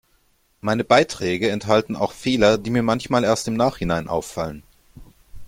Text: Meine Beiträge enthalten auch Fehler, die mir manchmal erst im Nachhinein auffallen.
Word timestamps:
Meine 0.61 0.83
Beiträge 0.83 1.51
enthalten 1.51 1.95
auch 1.95 2.11
Fehler, 2.13 2.57
die 2.57 2.71
mir 2.71 2.81
manchmal 2.81 3.23
erst 3.23 3.47
im 3.47 3.53
Nachhinein 3.53 4.07
auffallen. 4.07 4.63